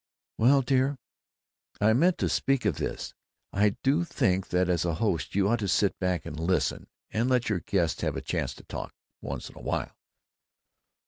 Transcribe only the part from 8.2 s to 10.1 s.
chance to talk once in a while!"